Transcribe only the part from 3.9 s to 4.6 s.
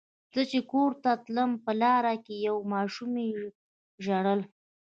ژړل.